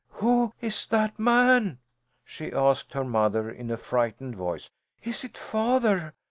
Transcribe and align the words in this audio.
"Who 0.13 0.51
is 0.61 0.87
that 0.87 1.19
man?" 1.19 1.77
she 2.25 2.51
asked 2.51 2.93
her 2.93 3.03
mother 3.03 3.51
in 3.51 3.69
a 3.69 3.77
frightened 3.77 4.35
voice. 4.35 4.71
"Is 5.03 5.23
it 5.23 5.37
father? 5.37 6.15